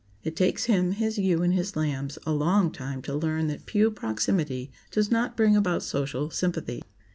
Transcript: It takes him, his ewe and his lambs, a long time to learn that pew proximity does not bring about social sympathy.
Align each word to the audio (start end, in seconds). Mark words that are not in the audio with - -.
It 0.23 0.35
takes 0.35 0.63
him, 0.63 0.93
his 0.93 1.19
ewe 1.19 1.43
and 1.43 1.53
his 1.53 1.75
lambs, 1.75 2.17
a 2.25 2.31
long 2.31 2.71
time 2.71 3.03
to 3.03 3.13
learn 3.13 3.45
that 3.49 3.67
pew 3.67 3.91
proximity 3.91 4.71
does 4.89 5.11
not 5.11 5.37
bring 5.37 5.55
about 5.55 5.83
social 5.83 6.31
sympathy. 6.31 6.81